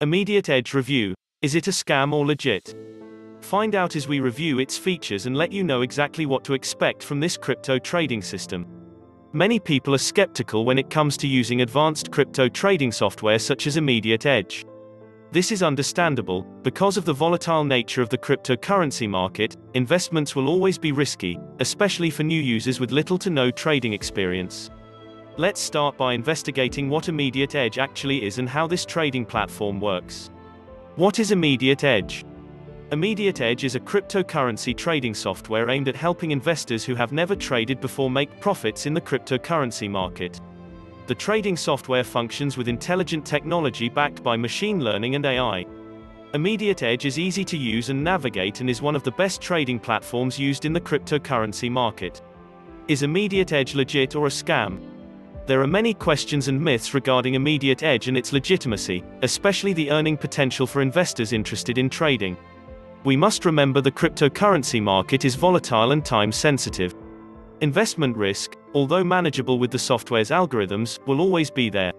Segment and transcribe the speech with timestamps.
[0.00, 1.12] Immediate Edge Review.
[1.42, 2.72] Is it a scam or legit?
[3.40, 7.02] Find out as we review its features and let you know exactly what to expect
[7.02, 8.64] from this crypto trading system.
[9.32, 13.76] Many people are skeptical when it comes to using advanced crypto trading software such as
[13.76, 14.64] Immediate Edge.
[15.32, 20.78] This is understandable, because of the volatile nature of the cryptocurrency market, investments will always
[20.78, 24.70] be risky, especially for new users with little to no trading experience.
[25.38, 30.30] Let's start by investigating what Immediate Edge actually is and how this trading platform works.
[30.96, 32.24] What is Immediate Edge?
[32.90, 37.80] Immediate Edge is a cryptocurrency trading software aimed at helping investors who have never traded
[37.80, 40.40] before make profits in the cryptocurrency market.
[41.06, 45.64] The trading software functions with intelligent technology backed by machine learning and AI.
[46.34, 49.78] Immediate Edge is easy to use and navigate and is one of the best trading
[49.78, 52.22] platforms used in the cryptocurrency market.
[52.88, 54.97] Is Immediate Edge legit or a scam?
[55.48, 60.18] There are many questions and myths regarding Immediate Edge and its legitimacy, especially the earning
[60.18, 62.36] potential for investors interested in trading.
[63.04, 66.94] We must remember the cryptocurrency market is volatile and time sensitive.
[67.62, 71.94] Investment risk, although manageable with the software's algorithms, will always be there.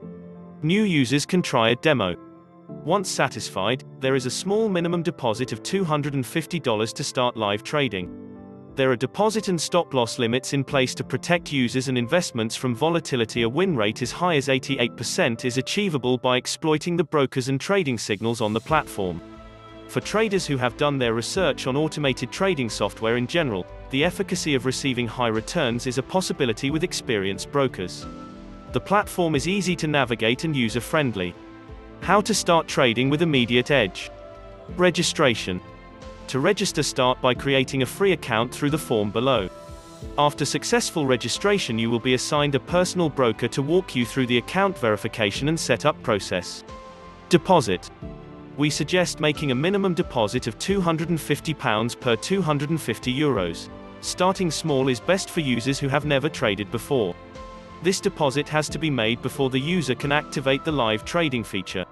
[0.62, 2.16] New users can try a demo.
[2.86, 8.29] Once satisfied, there is a small minimum deposit of $250 to start live trading.
[8.80, 12.74] There are deposit and stop loss limits in place to protect users and investments from
[12.74, 13.42] volatility.
[13.42, 17.98] A win rate as high as 88% is achievable by exploiting the brokers and trading
[17.98, 19.20] signals on the platform.
[19.90, 24.56] For traders who have done their research on automated trading software in general, the efficacy
[24.56, 28.06] of receiving high returns is a possibility with experienced brokers.
[28.72, 31.36] The platform is easy to navigate and user friendly.
[32.00, 34.10] How to start trading with Immediate Edge.
[34.78, 35.60] Registration.
[36.30, 39.50] To register start by creating a free account through the form below.
[40.16, 44.38] After successful registration you will be assigned a personal broker to walk you through the
[44.38, 46.64] account verification and setup process.
[47.30, 47.90] Deposit.
[48.58, 53.70] We suggest making a minimum deposit of £250 per 250 euros.
[54.02, 57.16] Starting small is best for users who have never traded before.
[57.82, 61.86] This deposit has to be made before the user can activate the live trading feature.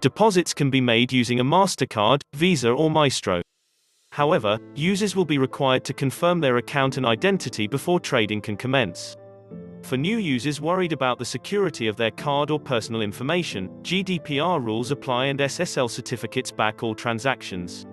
[0.00, 3.40] Deposits can be made using a MasterCard, Visa or Maestro.
[4.18, 9.16] However, users will be required to confirm their account and identity before trading can commence.
[9.82, 14.90] For new users worried about the security of their card or personal information, GDPR rules
[14.90, 17.86] apply and SSL certificates back all transactions.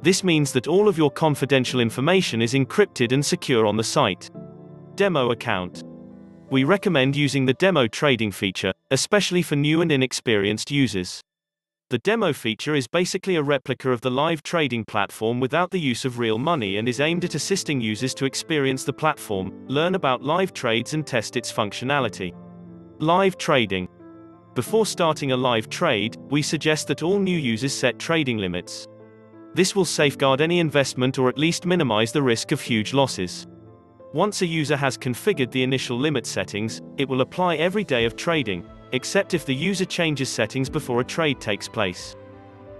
[0.00, 4.30] This means that all of your confidential information is encrypted and secure on the site.
[4.94, 5.84] Demo account.
[6.48, 11.20] We recommend using the demo trading feature, especially for new and inexperienced users.
[11.90, 16.04] The demo feature is basically a replica of the live trading platform without the use
[16.04, 20.22] of real money and is aimed at assisting users to experience the platform, learn about
[20.22, 22.34] live trades and test its functionality.
[22.98, 23.88] Live trading.
[24.54, 28.86] Before starting a live trade, we suggest that all new users set trading limits.
[29.54, 33.46] This will safeguard any investment or at least minimize the risk of huge losses.
[34.12, 38.14] Once a user has configured the initial limit settings, it will apply every day of
[38.14, 38.62] trading,
[38.92, 42.16] except if the user changes settings before a trade takes place.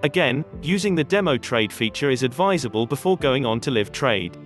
[0.02, 4.36] Again, using the demo trade feature is advisable before going on to live trade.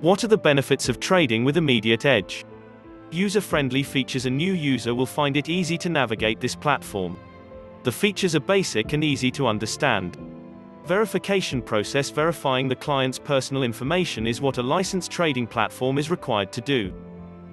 [0.00, 2.44] What are the benefits of trading with Immediate Edge?
[3.10, 7.16] User-friendly features a new user will find it easy to navigate this platform.
[7.82, 10.16] The features are basic and easy to understand.
[10.86, 16.52] Verification process verifying the client's personal information is what a licensed trading platform is required
[16.52, 16.92] to do.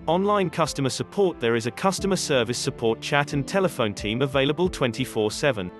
[0.07, 5.71] Online customer support There is a customer service support chat and telephone team available 24-7.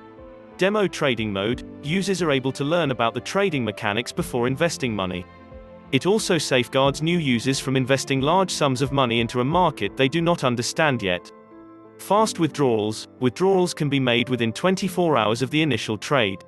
[0.55, 5.25] Demo trading mode, users are able to learn about the trading mechanics before investing money.
[5.91, 10.07] It also safeguards new users from investing large sums of money into a market they
[10.07, 11.29] do not understand yet.
[11.97, 16.45] Fast withdrawals, withdrawals can be made within 24 hours of the initial trade.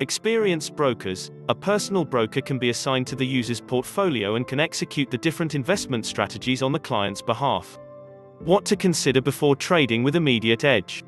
[0.00, 5.10] Experienced brokers, a personal broker can be assigned to the user's portfolio and can execute
[5.10, 7.78] the different investment strategies on the client's behalf.
[8.40, 11.04] What to consider before trading with Immediate Edge.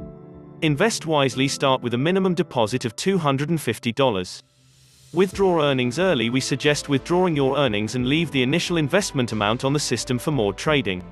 [0.62, 4.42] Invest wisely start with a minimum deposit of $250.
[5.12, 9.72] Withdraw earnings early We suggest withdrawing your earnings and leave the initial investment amount on
[9.72, 11.02] the system for more trading.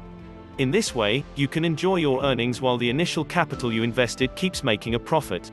[0.58, 4.62] In this way, you can enjoy your earnings while the initial capital you invested keeps
[4.62, 5.50] making a profit.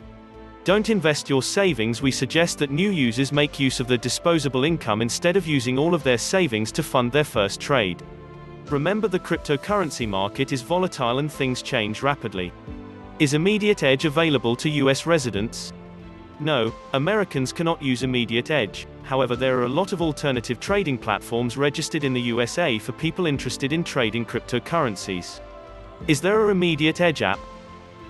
[0.65, 5.01] Don't invest your savings we suggest that new users make use of the disposable income
[5.01, 8.03] instead of using all of their savings to fund their first trade.
[8.65, 12.51] Remember the cryptocurrency market is volatile and things change rapidly.
[13.19, 15.71] Is Immediate Edge available to US residents?
[16.41, 21.57] No, Americans cannot use Immediate Edge, however there are a lot of alternative trading platforms
[21.57, 25.39] registered in the USA for people interested in trading cryptocurrencies.
[26.07, 27.39] Is there a Immediate Edge app?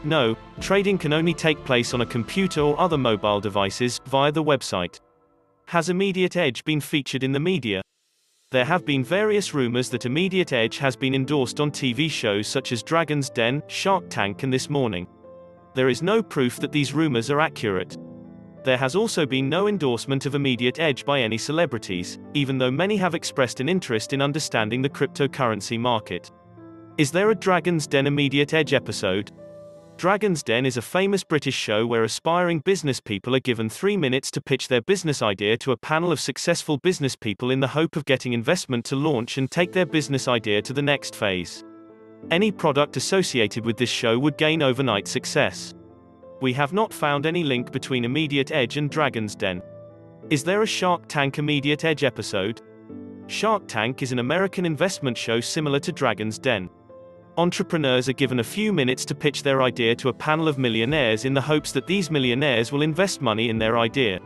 [0.04, 4.44] No, trading can only take place on a computer or other mobile devices, via the
[4.44, 5.00] website.
[5.66, 7.82] Has Immediate Edge been featured in the media?
[8.52, 12.72] There have been various rumors that Immediate Edge has been endorsed on TV shows such
[12.72, 15.06] as Dragon's Den, Shark Tank and This Morning.
[15.76, 17.98] There is no proof that these rumors are accurate.
[18.64, 22.98] There has also been no endorsement of Immediate Edge by any celebrities, even though many
[22.98, 26.32] have expressed an interest in understanding the cryptocurrency market.
[26.98, 29.32] Is there a Dragon's Den Immediate Edge episode?
[30.00, 34.32] Dragon's Den is a famous British show where aspiring business people are given three minutes
[34.32, 37.98] to pitch their business idea to a panel of successful business people in the hope
[37.98, 41.66] of getting investment to launch and take their business idea to the next phase.
[42.32, 45.74] Any product associated with this show would gain overnight success.
[46.40, 49.62] We have not found any link between Immediate Edge and Dragon's Den.
[50.30, 52.62] Is there a Shark Tank Immediate Edge episode?
[53.28, 56.70] Shark Tank is an American investment show similar to Dragon's Den
[57.40, 61.24] entrepreneurs are given a few minutes to pitch their idea to a panel of millionaires
[61.24, 64.20] in the hopes that these millionaires will invest money in their idea.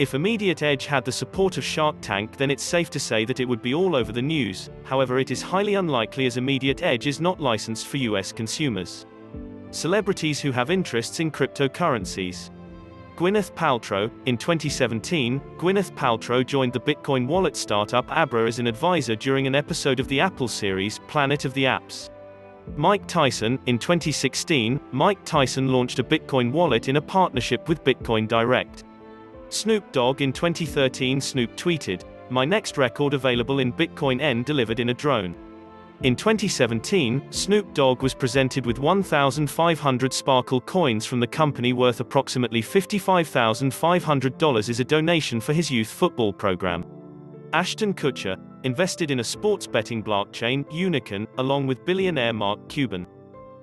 [0.00, 3.38] If Immediate Edge had the support of Shark Tank then it's safe to say that
[3.38, 7.06] it would be all over the news, however it is highly unlikely as Immediate Edge
[7.06, 9.06] is not licensed for US consumers.
[9.70, 12.50] Celebrities who have interests in cryptocurrencies.
[13.14, 19.14] Gwyneth Paltrow, in 2017, Gwyneth Paltrow joined the Bitcoin wallet startup Abra as an advisor
[19.14, 22.10] during an episode of the Apple series, Planet of the Apps.
[22.76, 28.28] Mike Tyson, in 2016, Mike Tyson launched a Bitcoin wallet in a partnership with Bitcoin
[28.28, 28.84] Direct.
[29.48, 34.90] Snoop Dogg in 2013 Snoop tweeted, My next record available in Bitcoin N delivered in
[34.90, 35.34] a drone.
[36.02, 42.62] In 2017, Snoop Dogg was presented with 1,500 Sparkle coins from the company worth approximately
[42.62, 46.86] $55,500 as a donation for his youth football program.
[47.52, 53.06] Ashton Kutcher, invested in a sports betting blockchain, Unikrn, along with billionaire Mark Cuban.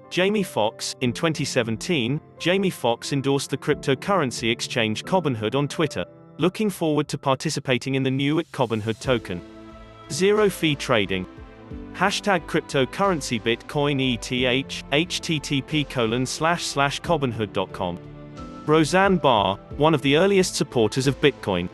[0.10, 6.06] Jamie Foxx, in 2017, Jamie Foxx endorsed the cryptocurrency exchange Cobinhood on Twitter,
[6.38, 9.42] looking forward to participating in the new Cobinhood token.
[10.12, 11.26] Zero fee trading.
[11.94, 18.00] Hashtag cryptocurrency Bitcoin ETH, http colon slash slash Cobinhood.com.
[18.66, 21.68] Roseanne Barr, one of the earliest supporters of Bitcoin.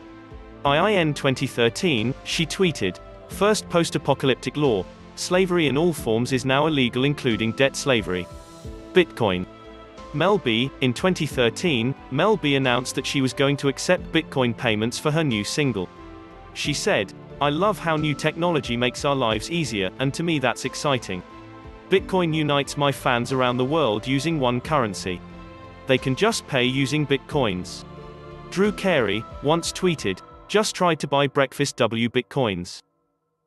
[0.64, 2.98] IIN 2013, she tweeted,
[3.28, 4.84] First post-apocalyptic law,
[5.16, 8.26] slavery in all forms is now illegal including debt slavery.
[8.92, 9.46] Bitcoin.
[10.12, 14.98] Mel B, in 2013, Mel B announced that she was going to accept Bitcoin payments
[14.98, 15.88] for her new single.
[16.52, 20.64] She said, I love how new technology makes our lives easier, and to me that's
[20.64, 21.22] exciting.
[21.90, 25.20] Bitcoin unites my fans around the world using one currency.
[25.86, 27.84] They can just pay using Bitcoins.
[28.50, 32.80] Drew Carey, once tweeted, just tried to buy breakfast W Bitcoins.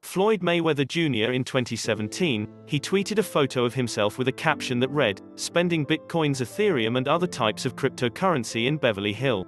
[0.07, 1.33] Floyd Mayweather Jr.
[1.33, 6.39] in 2017, he tweeted a photo of himself with a caption that read, spending bitcoins
[6.39, 9.45] Ethereum and other types of cryptocurrency in Beverly Hill.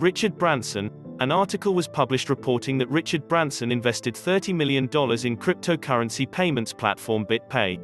[0.00, 4.88] Richard Branson, an article was published reporting that Richard Branson invested $30 million in
[5.36, 7.78] cryptocurrency payments platform BitPay.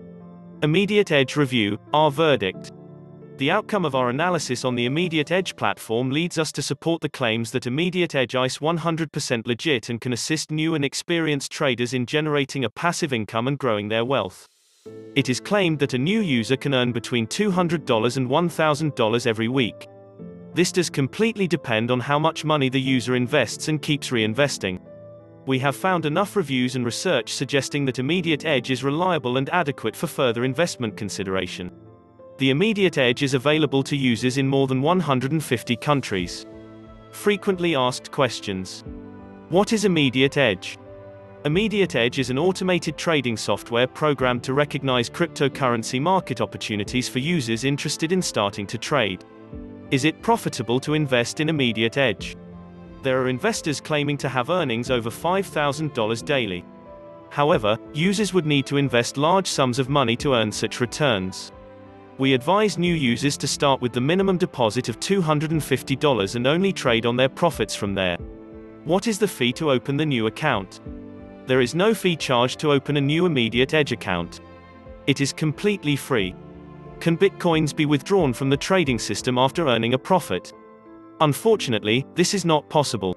[0.64, 2.72] Immediate Edge Review, our verdict.
[3.40, 7.08] The outcome of our analysis on the Immediate Edge platform leads us to support the
[7.08, 12.04] claims that Immediate Edge is 100% legit and can assist new and experienced traders in
[12.04, 14.46] generating a passive income and growing their wealth.
[15.16, 19.88] It is claimed that a new user can earn between $200 and $1,000 every week.
[20.52, 24.82] This does completely depend on how much money the user invests and keeps reinvesting.
[25.46, 29.96] We have found enough reviews and research suggesting that Immediate Edge is reliable and adequate
[29.96, 31.70] for further investment consideration.
[32.40, 36.46] The Immediate Edge is available to users in more than 150 countries.
[37.10, 38.82] Frequently asked questions.
[39.50, 40.78] What is Immediate Edge?
[41.44, 47.64] Immediate Edge is an automated trading software programmed to recognize cryptocurrency market opportunities for users
[47.64, 49.22] interested in starting to trade.
[49.90, 52.38] Is it profitable to invest in Immediate Edge?
[53.02, 56.64] There are investors claiming to have earnings over $5,000 daily.
[57.28, 61.52] However, users would need to invest large sums of money to earn such returns.
[62.20, 67.06] We advise new users to start with the minimum deposit of $250 and only trade
[67.06, 68.18] on their profits from there.
[68.84, 70.82] What is the fee to open the new account?
[71.46, 74.40] There is no fee charged to open a new Immediate Edge account.
[75.06, 76.34] It is completely free.
[77.00, 80.52] Can bitcoins be withdrawn from the trading system after earning a profit?
[81.22, 83.16] Unfortunately, this is not possible.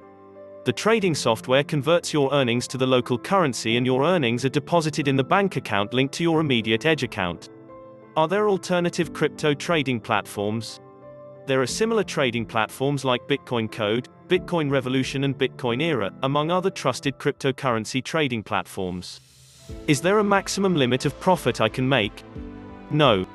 [0.64, 5.10] The trading software converts your earnings to the local currency and your earnings are deposited
[5.10, 7.50] in the bank account linked to your Immediate Edge account.
[8.16, 10.80] Are there alternative crypto trading platforms?
[11.48, 16.70] There are similar trading platforms like Bitcoin Code, Bitcoin Revolution and Bitcoin Era, among other
[16.70, 19.20] trusted cryptocurrency trading platforms.
[19.88, 22.24] Is there a maximum limit of profit I can make?
[22.92, 23.26] No.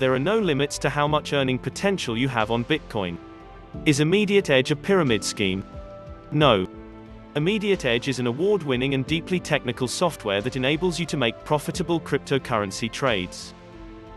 [0.00, 3.16] there are no limits to how much earning potential you have on Bitcoin.
[3.86, 5.64] Is Immediate Edge a pyramid scheme?
[6.32, 6.66] No.
[7.36, 11.44] Immediate Edge is an award winning and deeply technical software that enables you to make
[11.44, 13.54] profitable cryptocurrency trades.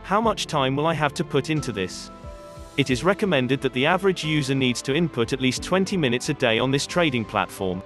[0.04, 2.12] How much time will I have to put into this?
[2.78, 6.34] It is recommended that the average user needs to input at least 20 minutes a
[6.34, 7.82] day on this trading platform.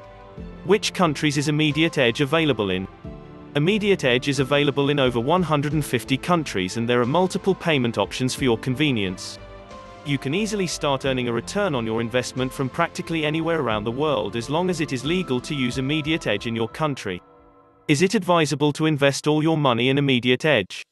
[0.63, 2.87] Which countries is Immediate Edge available in?
[3.55, 8.43] Immediate Edge is available in over 150 countries and there are multiple payment options for
[8.43, 9.39] your convenience.
[10.05, 13.91] You can easily start earning a return on your investment from practically anywhere around the
[13.91, 17.21] world as long as it is legal to use Immediate Edge in your country.
[17.87, 20.83] Is it advisable to invest all your money in Immediate Edge?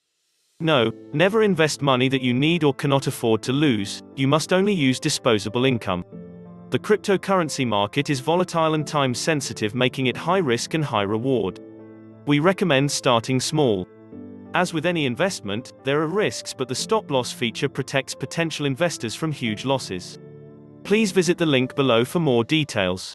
[0.63, 4.73] No, never invest money that you need or cannot afford to lose, you must only
[4.73, 6.05] use disposable income.
[6.69, 11.59] The cryptocurrency market is volatile and time sensitive, making it high risk and high reward.
[12.27, 13.85] We recommend starting small.
[14.53, 19.15] As with any investment, there are risks but the stop loss feature protects potential investors
[19.15, 20.17] from huge losses.
[20.85, 23.13] Please visit the link below for more details.